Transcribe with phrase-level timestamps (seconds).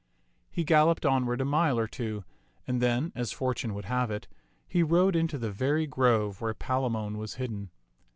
[0.49, 2.23] He galloped onward a mile or two,
[2.65, 4.25] and then, as Fortune would have it,
[4.67, 7.69] he rode into the very grove where Palamon was hidden.